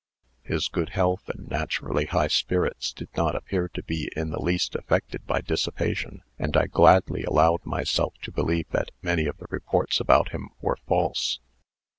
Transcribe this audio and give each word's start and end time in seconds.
His 0.41 0.67
good 0.67 0.89
health 0.97 1.29
and 1.29 1.47
naturally 1.47 2.05
high 2.05 2.25
spirits 2.29 2.91
did 2.91 3.09
not 3.15 3.35
appear 3.35 3.69
to 3.75 3.83
be 3.83 4.11
in 4.15 4.31
the 4.31 4.41
least 4.41 4.73
affected 4.73 5.27
by 5.27 5.41
dissipation, 5.41 6.23
and 6.39 6.57
I 6.57 6.65
gladly 6.65 7.23
allowed 7.23 7.63
myself 7.67 8.15
to 8.23 8.31
believe 8.31 8.67
that 8.71 8.89
many 9.03 9.27
of 9.27 9.37
the 9.37 9.45
reports 9.51 9.99
about 9.99 10.29
him 10.29 10.49
were 10.59 10.79
false. 10.87 11.39